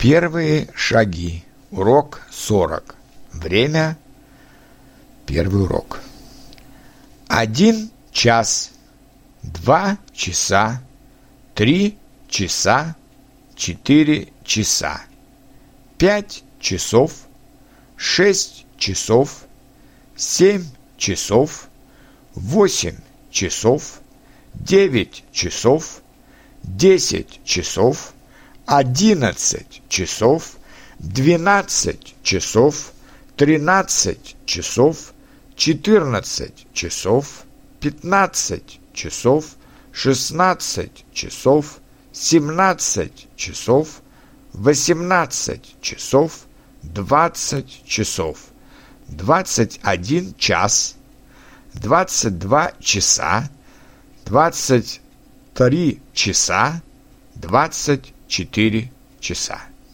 Первые 0.00 0.68
шаги. 0.74 1.44
Урок 1.70 2.22
40. 2.30 2.94
Время. 3.32 3.98
Первый 5.26 5.64
урок. 5.64 6.00
Один 7.28 7.90
час. 8.10 8.70
Два 9.42 9.98
часа. 10.14 10.82
Три 11.54 11.98
часа. 12.30 12.96
Четыре 13.54 14.28
часа. 14.42 15.02
Пять 15.98 16.44
часов. 16.60 17.12
Шесть 17.98 18.64
часов. 18.78 19.42
Семь 20.16 20.64
часов. 20.96 21.68
Восемь 22.34 22.96
часов. 23.30 24.00
Девять 24.54 25.24
часов. 25.30 26.00
Десять 26.62 27.44
часов 27.44 28.14
одиннадцать 28.70 29.82
часов, 29.88 30.52
двенадцать 31.00 32.14
часов, 32.22 32.92
тринадцать 33.36 34.36
часов, 34.46 35.12
четырнадцать 35.56 36.68
часов, 36.72 37.42
пятнадцать 37.80 38.78
часов, 38.94 39.56
шестнадцать 39.90 41.04
часов, 41.12 41.80
семнадцать 42.12 43.26
часов, 43.34 44.02
восемнадцать 44.52 45.74
часов, 45.82 46.42
двадцать 46.84 47.82
часов, 47.84 48.38
двадцать 49.08 49.80
один 49.82 50.32
час, 50.36 50.94
двадцать 51.74 52.38
два 52.38 52.70
часа, 52.78 53.50
двадцать 54.24 55.00
три 55.54 56.00
часа, 56.14 56.80
двадцать 57.34 58.14
четыре 58.30 58.90
часа. 59.20 59.60